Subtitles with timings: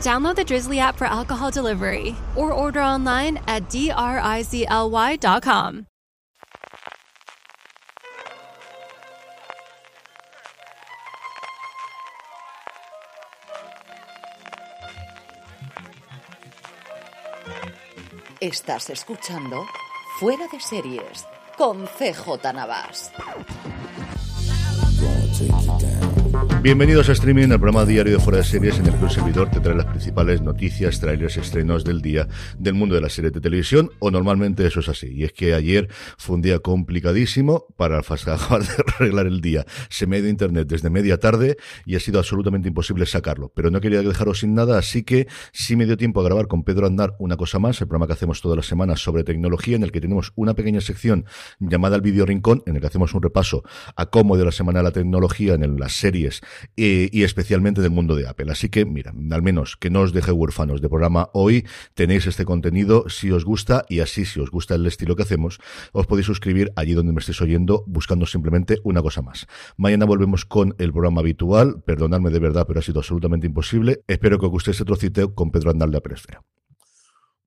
[0.00, 3.96] Download the Drizzly app for alcohol delivery or order online at drizly.com.
[18.38, 19.66] Estás escuchando
[20.20, 21.26] Fuera de Series
[21.56, 23.10] con CJ Navas.
[26.66, 29.48] Bienvenidos a Streaming, el programa diario de Fuera de Series en el que un servidor
[29.48, 32.26] te trae las principales noticias, trailers, estrenos del día
[32.58, 35.12] del mundo de la serie de televisión, o normalmente eso es así.
[35.14, 38.62] Y es que ayer fue un día complicadísimo para acabar
[38.96, 39.64] arreglar el día.
[39.90, 43.52] Se me ha ido internet desde media tarde y ha sido absolutamente imposible sacarlo.
[43.54, 46.64] Pero no quería dejaros sin nada, así que sí me dio tiempo a grabar con
[46.64, 49.84] Pedro Andar una cosa más, el programa que hacemos todas las semanas sobre tecnología, en
[49.84, 51.26] el que tenemos una pequeña sección
[51.60, 53.62] llamada el Video Rincón, en el que hacemos un repaso
[53.94, 56.25] a cómo de la semana la tecnología en las series
[56.76, 58.50] y especialmente del mundo de Apple.
[58.50, 62.44] Así que, mira, al menos que no os deje huérfanos de programa hoy, tenéis este
[62.44, 65.58] contenido si os gusta y así, si os gusta el estilo que hacemos,
[65.92, 69.46] os podéis suscribir allí donde me estéis oyendo buscando simplemente una cosa más.
[69.76, 74.02] Mañana volvemos con el programa habitual, perdonadme de verdad, pero ha sido absolutamente imposible.
[74.06, 76.16] Espero que os guste este trocito con Pedro Andal de Apple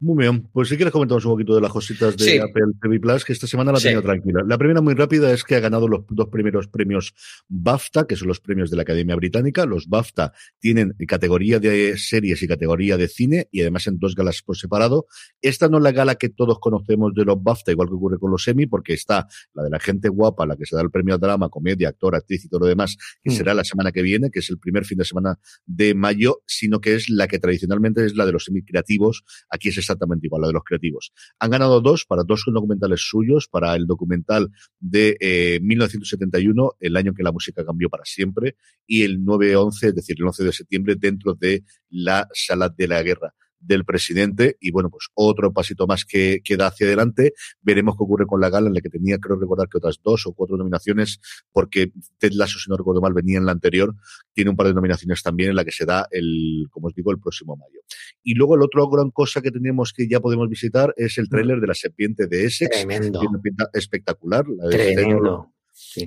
[0.01, 3.25] muy bien, pues si quieres comentamos un poquito de las cositas de Apple TV Plus,
[3.25, 4.43] que esta semana la he tenido tranquila.
[4.47, 7.13] La primera muy rápida es que ha ganado los dos primeros premios
[7.49, 9.65] BAFTA, que son los premios de la Academia Británica.
[9.65, 14.41] Los BAFTA tienen categoría de series y categoría de cine, y además en dos galas
[14.41, 15.07] por separado.
[15.41, 18.31] Esta no es la gala que todos conocemos de los BAFTA, igual que ocurre con
[18.31, 21.15] los Emmy, porque está la de la gente guapa, la que se da el premio
[21.15, 23.33] a drama, comedia, actor, actriz y todo lo demás, que mm.
[23.33, 26.79] será la semana que viene, que es el primer fin de semana de mayo, sino
[26.79, 29.25] que es la que tradicionalmente es la de los semi creativos.
[29.49, 31.11] Aquí es exactamente igual, la de los creativos.
[31.39, 37.13] Han ganado dos para dos documentales suyos, para el documental de eh, 1971, el año
[37.13, 38.55] que la música cambió para siempre,
[38.85, 43.01] y el 9-11, es decir, el 11 de septiembre, dentro de la sala de la
[43.01, 47.33] guerra del presidente y bueno, pues otro pasito más que, queda hacia adelante.
[47.61, 50.25] Veremos qué ocurre con la gala en la que tenía, creo recordar que otras dos
[50.25, 51.19] o cuatro nominaciones,
[51.51, 53.95] porque Ted Lasso, si no recuerdo mal, venía en la anterior.
[54.33, 57.11] Tiene un par de nominaciones también en la que se da el, como os digo,
[57.11, 57.81] el próximo mayo.
[58.23, 61.59] Y luego el otro gran cosa que tenemos que ya podemos visitar es el tráiler
[61.59, 62.71] de la serpiente de Essex.
[62.71, 63.19] Tremendo.
[63.19, 64.45] Tiene una pinta espectacular.
[64.47, 65.53] La Tremendo.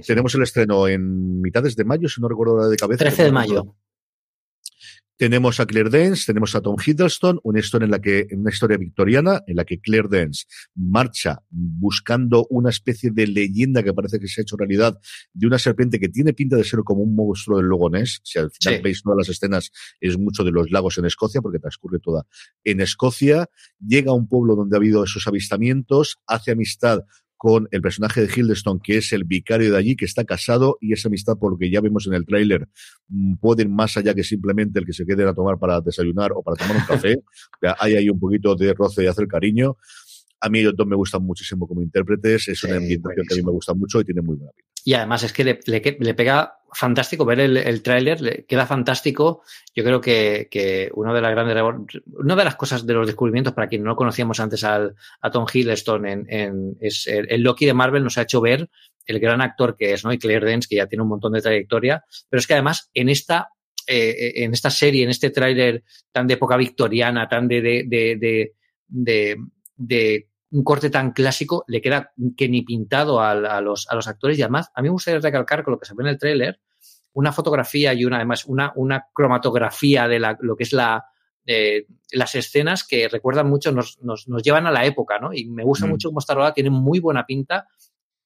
[0.06, 3.04] Tenemos el estreno en mitades de mayo, si no recuerdo la de cabeza.
[3.04, 3.74] 13 de mayo.
[5.16, 8.76] Tenemos a Claire Dance, tenemos a Tom Hiddleston, una historia en la que, una historia
[8.76, 14.26] victoriana, en la que Claire Dance marcha buscando una especie de leyenda que parece que
[14.26, 14.98] se ha hecho realidad
[15.32, 18.20] de una serpiente que tiene pinta de ser como un monstruo del Logo Ness.
[18.24, 21.58] Si al final veis todas las escenas, es mucho de los lagos en Escocia, porque
[21.58, 22.26] transcurre toda
[22.64, 23.48] en Escocia.
[23.78, 27.00] Llega a un pueblo donde ha habido esos avistamientos, hace amistad
[27.42, 30.92] con el personaje de Hildestone, que es el vicario de allí, que está casado, y
[30.92, 32.68] esa amistad, por lo que ya vemos en el tráiler,
[33.08, 36.30] mm, puede ir más allá que simplemente el que se quede a tomar para desayunar
[36.36, 37.16] o para tomar un café.
[37.80, 39.76] hay ahí un poquito de roce y hacer cariño.
[40.40, 43.42] A mí ellos dos me gustan muchísimo como intérpretes, es una ambientación que a mí
[43.42, 44.70] me gusta mucho y tiene muy buena pinta.
[44.84, 49.42] Y además es que le, le, pega fantástico ver el, el tráiler, le queda fantástico.
[49.74, 51.56] Yo creo que, que, una de las grandes,
[52.06, 55.46] una de las cosas de los descubrimientos para quien no conocíamos antes al, a Tom
[55.52, 58.68] Hiddleston en, en es el, Loki de Marvel nos ha hecho ver
[59.06, 60.12] el gran actor que es, ¿no?
[60.12, 62.04] Y Claire Dance, que ya tiene un montón de trayectoria.
[62.28, 63.48] Pero es que además en esta,
[63.86, 65.82] eh, en esta serie, en este tráiler
[66.12, 67.84] tan de época victoriana, tan de, de,
[68.88, 69.38] de,
[69.76, 74.06] de un corte tan clásico le queda que ni pintado a, a, los, a los
[74.06, 76.18] actores y además a mí me gustaría recalcar con lo que se ve en el
[76.18, 76.60] tráiler
[77.12, 81.04] una fotografía y una además una, una cromatografía de la, lo que es la
[81.44, 85.32] eh, las escenas que recuerdan mucho, nos, nos, nos, llevan a la época, ¿no?
[85.32, 85.90] Y me gusta mm.
[85.90, 87.66] mucho cómo está rodada, tiene muy buena pinta,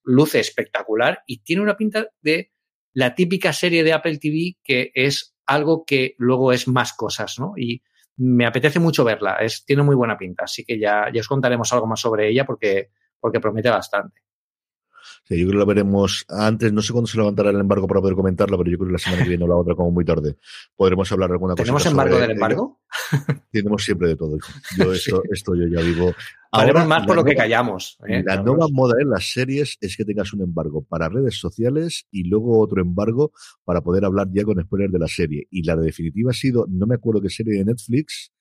[0.04, 2.52] luce espectacular y tiene una pinta de
[2.92, 7.54] la típica serie de Apple TV que es algo que luego es más cosas, ¿no?
[7.56, 7.82] Y
[8.16, 11.72] me apetece mucho verla, es, tiene muy buena pinta, así que ya, ya os contaremos
[11.72, 14.25] algo más sobre ella porque, porque promete bastante.
[15.28, 18.14] Yo creo que lo veremos antes, no sé cuándo se levantará el embargo para poder
[18.14, 20.36] comentarlo, pero yo creo que la semana que viene o la otra, como muy tarde,
[20.76, 21.64] podremos hablar alguna cosa.
[21.64, 22.80] ¿Tenemos embargo del embargo?
[23.50, 24.38] Tenemos siempre de todo.
[24.78, 26.14] Yo esto, esto yo ya vivo.
[26.52, 27.98] Ahora más por lo que callamos.
[28.08, 28.22] ¿eh?
[28.24, 32.22] La nueva moda en las series es que tengas un embargo para redes sociales y
[32.22, 33.32] luego otro embargo
[33.64, 35.48] para poder hablar ya con spoilers de la serie.
[35.50, 38.32] Y la definitiva ha sido, no me acuerdo qué serie de Netflix,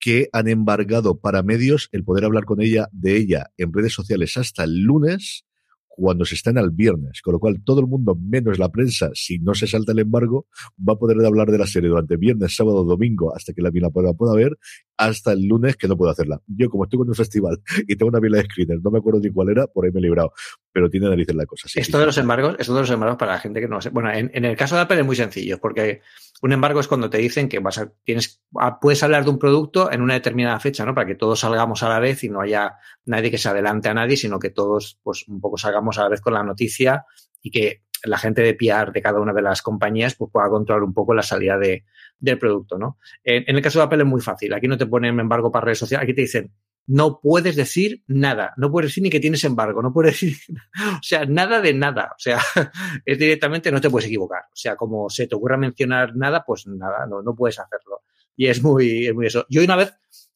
[0.00, 4.36] que han embargado para medios el poder hablar con ella, de ella, en redes sociales
[4.36, 5.44] hasta el lunes
[5.90, 9.38] cuando se en al viernes, con lo cual todo el mundo, menos la prensa, si
[9.38, 10.46] no se salta el embargo,
[10.78, 13.90] va a poder hablar de la serie durante viernes, sábado, domingo, hasta que la mina
[13.90, 14.56] pueda, pueda ver,
[15.00, 16.40] hasta el lunes que no puedo hacerla.
[16.46, 19.20] Yo, como estoy con un festival y tengo una pila de screeners, no me acuerdo
[19.20, 20.32] ni cuál era, por ahí me he librado,
[20.72, 21.68] pero tiene narices la cosa.
[21.74, 23.90] esto de los embargos, esto de los embargos para la gente que no sé.
[23.90, 26.02] Bueno, en, en el caso de Apple es muy sencillo, porque
[26.42, 28.42] un embargo es cuando te dicen que vas a, tienes,
[28.80, 30.94] puedes hablar de un producto en una determinada fecha, ¿no?
[30.94, 32.76] Para que todos salgamos a la vez y no haya
[33.06, 36.08] nadie que se adelante a nadie, sino que todos, pues, un poco salgamos a la
[36.10, 37.06] vez con la noticia
[37.42, 40.82] y que la gente de PR de cada una de las compañías pues, pueda controlar
[40.82, 41.84] un poco la salida de,
[42.18, 42.98] del producto, ¿no?
[43.24, 44.52] En, el caso de Apple es muy fácil.
[44.54, 46.04] Aquí no te ponen embargo para redes sociales.
[46.04, 46.52] Aquí te dicen,
[46.86, 50.36] no puedes decir nada, no puedes decir ni que tienes embargo, no puedes decir,
[50.78, 52.40] o sea, nada de nada, o sea,
[53.04, 56.66] es directamente no te puedes equivocar, o sea, como se te ocurra mencionar nada, pues
[56.66, 58.02] nada, no, no puedes hacerlo.
[58.36, 59.46] Y es muy, es muy eso.
[59.48, 59.92] Yo una vez,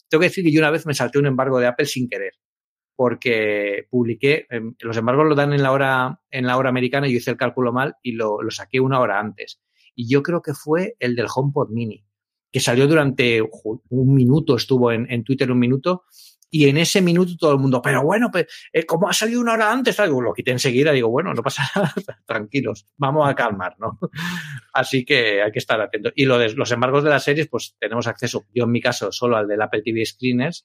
[0.09, 2.35] tengo que decir que yo una vez me salté un embargo de Apple sin querer,
[2.97, 7.17] porque publiqué, em, los embargos lo dan en la hora, en la hora americana yo
[7.17, 9.61] hice el cálculo mal y lo, lo saqué una hora antes.
[9.95, 12.05] Y yo creo que fue el del HomePod Mini,
[12.51, 16.05] que salió durante un minuto, estuvo en, en Twitter un minuto,
[16.55, 19.55] y en ese minuto todo el mundo, pero bueno, pues, eh, ¿cómo ha salido una
[19.55, 19.97] hora antes?
[19.97, 21.93] Digo, lo quité enseguida, digo, bueno, no pasa nada,
[22.25, 23.99] tranquilos, vamos a calmar, ¿no?
[24.73, 26.13] Así que hay que estar atentos.
[26.15, 29.11] Y lo de los embargos de las series, pues tenemos acceso, yo en mi caso,
[29.11, 30.65] solo al del Apple TV Screeners,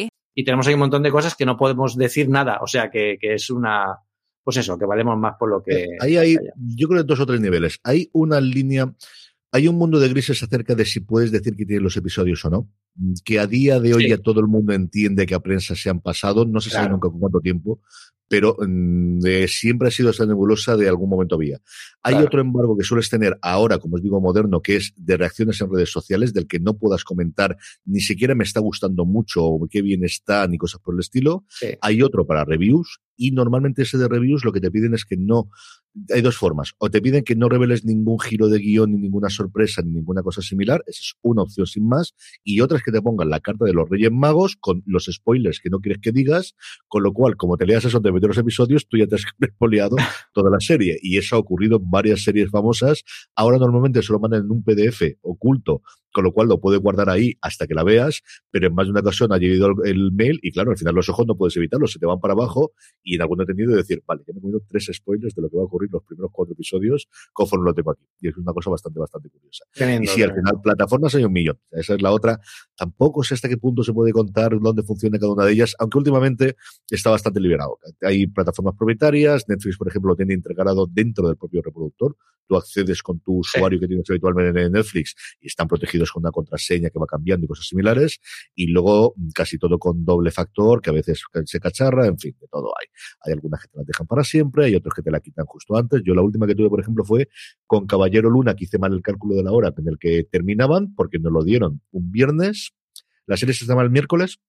[0.35, 2.59] Y tenemos ahí un montón de cosas que no podemos decir nada.
[2.61, 3.97] O sea, que, que es una,
[4.43, 5.87] pues eso, que valemos más por lo que...
[5.99, 7.79] Ahí hay, yo creo, dos o tres niveles.
[7.83, 8.93] Hay una línea,
[9.51, 12.49] hay un mundo de grises acerca de si puedes decir que tienes los episodios o
[12.49, 12.69] no.
[13.23, 14.09] Que a día de hoy Sí.
[14.09, 16.93] ya todo el mundo entiende que a prensa se han pasado, no se sabe Claro.
[16.95, 17.79] nunca con cuánto tiempo,
[18.31, 19.19] pero mm,
[19.49, 21.59] siempre ha sido esa nebulosa de algún momento había.
[22.01, 22.27] Hay Claro.
[22.27, 25.69] otro embargo que sueles tener ahora, como os digo, moderno, que es de reacciones en
[25.69, 29.81] redes sociales, del que no puedas comentar ni siquiera me está gustando mucho o qué
[29.81, 31.43] bien está, ni cosas por el estilo.
[31.49, 31.67] Sí.
[31.81, 35.17] Hay otro para reviews y normalmente ese de reviews lo que te piden es que
[35.17, 35.49] no.
[36.13, 36.71] Hay dos formas.
[36.77, 40.23] O te piden que no reveles ningún giro de guion, ni ninguna sorpresa, ni ninguna
[40.23, 40.81] cosa similar.
[40.87, 42.15] Esa es una opción sin más.
[42.45, 45.59] Y otra es que te pongan la carta de los Reyes Magos con los spoilers
[45.59, 46.55] que no quieres que digas.
[46.87, 49.23] Con lo cual, como te leas eso de los episodios, tú ya te has
[49.55, 49.95] spoileado
[50.33, 50.97] toda la serie.
[51.01, 53.03] Y eso ha ocurrido en varias series famosas.
[53.35, 55.81] Ahora normalmente se lo mandan en un PDF oculto,
[56.11, 58.21] con lo cual lo puedes guardar ahí hasta que la veas.
[58.51, 61.09] Pero en más de una ocasión ha llegado el, mail y claro, al final los
[61.09, 62.73] ojos no puedes evitarlos, se te van para abajo
[63.03, 65.57] y en algún entendido decir, vale, ya me he comido tres spoilers de lo que
[65.57, 68.03] va a ocurrir los primeros cuatro episodios conforme lo tengo aquí.
[68.19, 69.65] Y es una cosa bastante, bastante curiosa.
[69.73, 70.49] Tremendo, Y si al tremendo.
[70.49, 72.39] final plataformas hay un millón, esa es la otra.
[72.75, 75.97] Tampoco sé hasta qué punto se puede contar dónde funciona cada una de ellas, aunque
[75.97, 76.55] últimamente
[76.89, 77.79] está bastante liberado.
[78.11, 82.17] Hay plataformas propietarias, Netflix, por ejemplo, lo tiene integrado dentro del propio reproductor.
[82.45, 86.31] Tú accedes con tu usuario que tienes habitualmente en Netflix y están protegidos con una
[86.31, 88.19] contraseña que va cambiando y cosas similares.
[88.53, 92.35] Y luego mm, casi todo con doble factor, que a veces se cacharra, en fin,
[92.41, 92.87] de todo hay.
[93.23, 95.77] Hay algunas que te las dejan para siempre, hay otros que te la quitan justo
[95.77, 96.01] antes.
[96.03, 97.29] Yo la última que tuve, por ejemplo, fue
[97.65, 100.93] con Caballero Luna, que hice mal el cálculo de la hora en el que terminaban,
[100.95, 102.73] porque nos lo dieron un viernes.
[103.25, 104.39] La serie se llama el miércoles.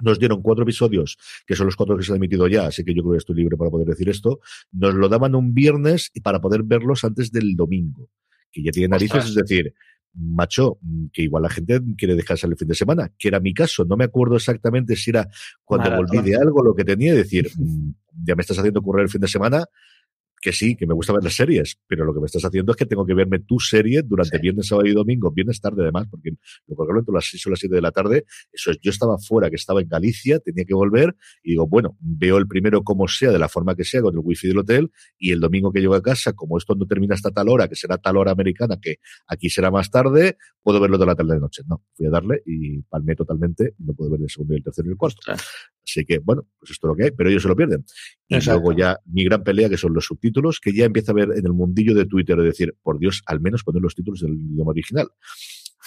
[0.00, 2.94] Nos dieron cuatro episodios, que son los cuatro que se han emitido ya, así que
[2.94, 4.40] yo creo que estoy libre para poder decir esto.
[4.72, 8.08] Nos lo daban un viernes y para poder verlos antes del domingo,
[8.50, 9.36] que ya tiene narices, Ostras.
[9.36, 9.74] es decir,
[10.14, 10.78] macho,
[11.12, 13.84] que igual la gente quiere dejarse el fin de semana, que era mi caso.
[13.84, 15.28] No me acuerdo exactamente si era
[15.64, 16.06] cuando Maratón.
[16.16, 17.50] volví de algo lo que tenía, decir,
[18.24, 19.64] ya me estás haciendo correr el fin de semana,
[20.42, 22.76] que sí, que me gusta ver las series, pero lo que me estás haciendo es
[22.76, 24.42] que tengo que verme tu serie durante Sí.
[24.42, 26.32] viernes, sábado y domingo, viernes tarde además, porque
[26.66, 28.24] lo colgaron entre las 6 o las 7 de la tarde.
[28.52, 31.96] Eso es, yo estaba fuera, que estaba en Galicia, tenía que volver y digo, bueno,
[32.00, 34.90] veo el primero como sea, de la forma que sea, con el wifi del hotel
[35.16, 37.76] y el domingo que llego a casa, como esto no termina hasta tal hora, que
[37.76, 38.96] será tal hora americana, que
[39.28, 41.62] aquí será más tarde, puedo verlo de la tarde de noche.
[41.68, 44.88] No, fui a darle y palmé totalmente, no puedo ver el segundo y el tercero
[44.88, 45.20] y el cuarto.
[45.84, 47.84] Así que, bueno, pues esto es lo que hay, pero ellos se lo pierden.
[48.28, 51.30] Y luego ya mi gran pelea, que son los subtítulos, que ya empieza a ver
[51.36, 54.34] en el mundillo de Twitter de decir, por Dios, al menos poner los títulos del
[54.34, 55.08] idioma original.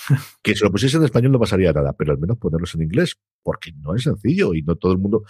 [0.43, 3.17] que si lo pusiese en español no pasaría nada, pero al menos ponerlos en inglés,
[3.41, 5.23] porque no es sencillo y no todo el mundo.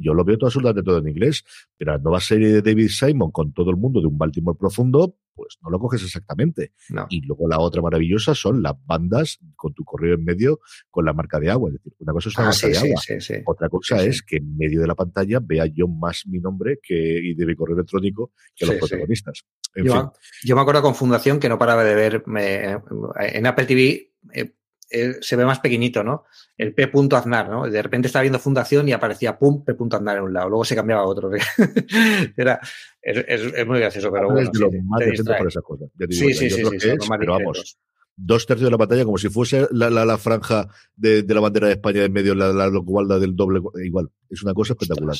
[0.00, 1.44] Yo lo veo todo absolutamente todo en inglés,
[1.76, 5.16] pero la nueva serie de David Simon con todo el mundo de un Baltimore profundo,
[5.34, 6.72] pues no lo coges exactamente.
[7.08, 10.60] Y luego la otra maravillosa son las bandas con tu correo en medio
[10.90, 11.70] con la marca de agua.
[11.70, 14.56] Es decir, una cosa es una ah, marca de agua, otra cosa es que en
[14.56, 18.32] medio de la pantalla vea yo más mi nombre que, y de mi correo electrónico
[18.54, 19.44] que los protagonistas.
[19.74, 20.12] yo,
[20.44, 24.54] yo, me acuerdo con Fundación que no paraba de ver en Apple TV eh,
[24.92, 26.24] eh, se ve más pequeñito, ¿no?
[26.56, 26.90] El P.
[27.12, 27.68] Aznar, ¿no?
[27.68, 29.74] De repente estaba viendo Fundación y aparecía pum, P.
[29.90, 31.30] Aznar en un lado, luego se cambiaba a otro.
[32.36, 32.60] Era,
[33.00, 34.40] es, muy gracioso, pero bueno.
[34.40, 35.84] Es de sí, más por esa cosa.
[36.10, 37.78] sí, sí, sí, sí, pero vamos,
[38.16, 41.66] dos tercios de la pantalla como si fuese la, la, franja de, de, la bandera
[41.66, 44.10] de España en medio, la, la, la del doble, igual.
[44.28, 45.16] Es una cosa espectacular.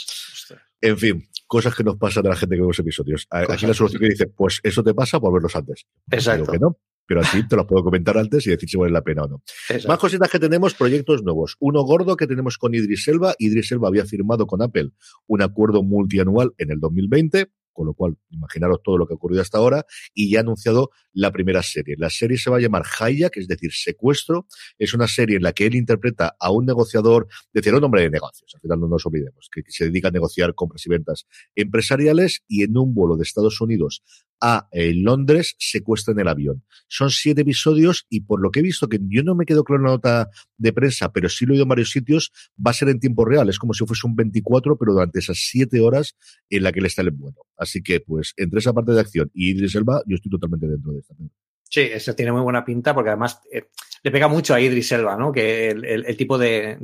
[0.81, 3.27] En fin, cosas que nos pasan a la gente que vemos episodios.
[3.31, 5.87] Aquí la solución que dice, pues eso te pasa por verlos antes.
[6.11, 6.53] Exacto.
[6.53, 9.23] que no, pero así te lo puedo comentar antes y decir si vale la pena
[9.23, 9.43] o no.
[9.89, 11.57] Más cositas que tenemos, proyectos nuevos.
[11.61, 13.35] Uno gordo que tenemos con Idris Elba.
[13.39, 14.91] Idris Elba había firmado con Apple
[15.27, 19.41] un acuerdo multianual en el 2020 con lo cual imaginaros todo lo que ha ocurrido
[19.43, 21.97] hasta ahora, y ya ha anunciado la primera serie.
[21.99, 22.83] La serie se va a llamar
[23.33, 24.47] que es decir, secuestro.
[24.79, 28.11] Es una serie en la que él interpreta a un negociador, decir, un hombre de
[28.11, 32.43] negocios, al final no nos olvidemos, que se dedica a negociar compras y ventas empresariales
[32.49, 34.03] y en un vuelo de Estados Unidos
[34.43, 36.65] a eh, Londres secuestran el avión.
[36.89, 39.83] Son siete episodios y por lo que he visto, que yo no me quedo claro
[39.83, 42.75] en la nota de prensa, pero sí lo he oído en varios sitios, va a
[42.75, 43.49] ser en tiempo real.
[43.49, 46.17] Es como si fuese un 24, pero durante esas siete horas
[46.51, 47.47] en la que él está el vuelo.
[47.57, 50.93] Así que, pues, entre esa parte de acción y Idris Elba, yo estoy totalmente dentro
[50.93, 51.15] de esta.
[51.73, 53.69] Sí, eso tiene muy buena pinta porque además eh,
[54.03, 55.33] le pega mucho a Idris Elba, ¿no?
[55.33, 56.77] Que el, tipo de,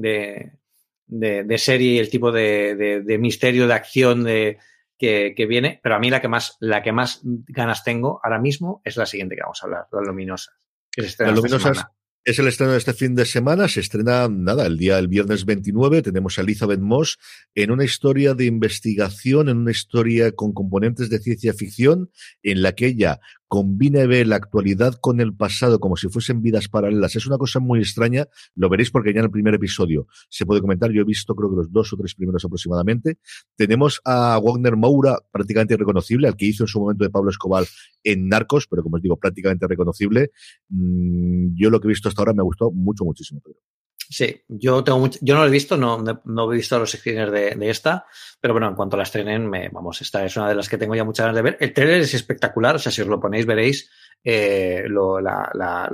[1.06, 4.58] de, serie, el tipo de, misterio, de acción de,
[4.98, 8.80] que, viene, pero a mí la que más, la que más ganas tengo ahora mismo
[8.82, 10.54] es la siguiente que vamos a hablar, Las Luminosas.
[10.96, 11.86] las Luminosas
[12.28, 13.68] es el estreno de este fin de semana.
[13.68, 16.02] Se estrena, nada, el día, el viernes 29.
[16.02, 17.18] Tenemos a Elizabeth Moss
[17.54, 22.10] en una historia de investigación, en una historia con componentes de ciencia ficción,
[22.42, 26.68] en la que ella combina ve la actualidad con el pasado como si fuesen vidas
[26.68, 27.16] paralelas.
[27.16, 30.60] Es una cosa muy extraña, lo veréis porque ya en el primer episodio se puede
[30.60, 33.18] comentar, yo he visto creo que los dos o tres primeros aproximadamente.
[33.56, 37.64] Tenemos a Wagner Moura prácticamente irreconocible, al que hizo en su momento de Pablo Escobar
[38.04, 40.30] en Narcos, pero como os digo, prácticamente reconocible.
[40.68, 43.40] Mm, yo lo que he visto hasta ahora me ha gustado mucho, muchísimo.
[44.10, 47.30] Sí, yo tengo mucho, yo no lo he visto, no, no he visto los screeners
[47.30, 48.06] de, de, esta,
[48.40, 50.94] pero bueno, en cuanto la estrenen, me, vamos, esta es una de las que tengo
[50.94, 51.58] ya muchas ganas de ver.
[51.60, 53.90] El trailer es espectacular, o sea, si os lo ponéis veréis
[54.24, 55.90] eh, lo, la, la,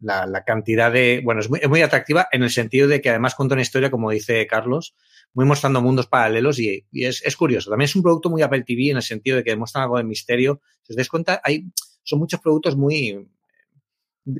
[0.00, 3.10] la, la, cantidad de, bueno, es muy, es muy atractiva en el sentido de que
[3.10, 4.94] además cuenta una historia, como dice Carlos,
[5.34, 7.68] muy mostrando mundos paralelos y, y es, es, curioso.
[7.68, 10.04] También es un producto muy Apple TV en el sentido de que demuestra algo de
[10.04, 10.62] misterio.
[10.82, 11.66] Si os dais cuenta, hay,
[12.02, 13.28] son muchos productos muy,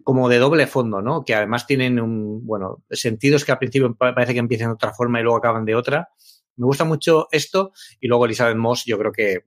[0.04, 1.25] como de doble fondo, ¿no?
[1.25, 5.21] Que además tienen un, bueno, sentidos que al principio parece que empiezan de otra forma
[5.21, 6.11] y luego acaban de otra.
[6.57, 9.45] Me gusta mucho esto y luego Elizabeth Moss yo creo que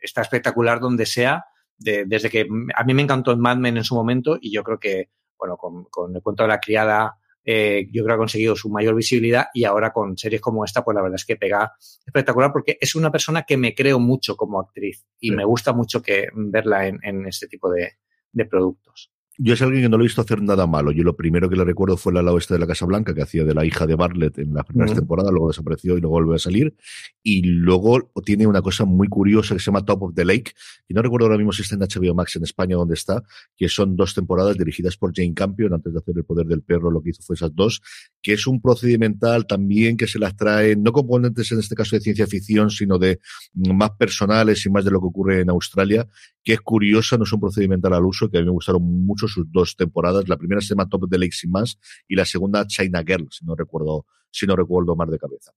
[0.00, 1.44] está espectacular donde sea,
[1.78, 4.78] desde que a mí me encantó en Mad Men en su momento y yo creo
[4.78, 8.70] que, bueno, con, el cuento de la criada, eh, yo creo que ha conseguido su
[8.70, 11.72] mayor visibilidad y ahora con series como esta, pues la verdad es que pega
[12.06, 16.00] espectacular porque es una persona que me creo mucho como actriz y me gusta mucho
[16.02, 19.11] que verla en, en este tipo de productos.
[19.38, 20.92] Yo es alguien que no lo he visto hacer nada malo.
[20.92, 23.44] Yo lo primero que le recuerdo fue la oeste de la Casa Blanca, que hacía
[23.44, 26.38] de la hija de Bartlett en las primeras temporadas, luego desapareció y luego vuelve a
[26.38, 26.74] salir.
[27.22, 30.52] Y luego tiene una cosa muy curiosa que se llama Top of the Lake,
[30.86, 33.22] y no recuerdo ahora mismo si está en HBO Max en España donde está,
[33.56, 36.90] que son dos temporadas dirigidas por Jane Campion, antes de hacer El Poder del Perro,
[36.90, 37.80] lo que hizo fue esas dos,
[38.20, 42.02] que es un procedimental también que se las trae, no componentes en este caso de
[42.02, 43.18] ciencia ficción, sino de
[43.54, 46.06] más personales y más de lo que ocurre en Australia,
[46.44, 49.21] que es curiosa, no es un procedimental al uso, que a mí me gustaron mucho
[49.28, 50.28] sus dos temporadas.
[50.28, 53.44] La primera se llama Top de Lake Sin Más y la segunda China Girl, si
[53.44, 55.52] no recuerdo, si no recuerdo mal de cabeza.